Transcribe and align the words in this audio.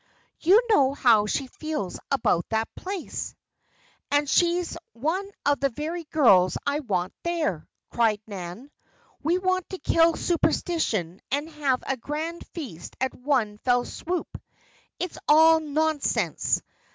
"You 0.39 0.59
know 0.67 0.95
how 0.95 1.27
she 1.27 1.45
feels 1.45 1.99
about 2.09 2.49
that 2.49 2.73
place." 2.73 3.35
"And 4.09 4.27
she's 4.27 4.75
one 4.93 5.29
of 5.45 5.59
the 5.59 5.69
very 5.69 6.05
girls 6.05 6.57
I 6.65 6.79
want 6.79 7.13
there," 7.21 7.67
cried 7.91 8.19
Nan. 8.25 8.71
"We 9.21 9.37
want 9.37 9.69
to 9.69 9.77
kill 9.77 10.15
superstition 10.15 11.21
and 11.29 11.47
have 11.51 11.83
a 11.85 11.97
grand 11.97 12.43
feast 12.47 12.95
at 12.99 13.13
one 13.13 13.59
fell 13.59 13.85
swoop. 13.85 14.41
It's 14.99 15.19
all 15.27 15.59
nonsense! 15.59 16.63